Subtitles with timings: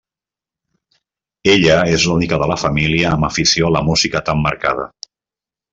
[1.53, 4.93] Ella és l'única de la família amb afició a la música tan marcada.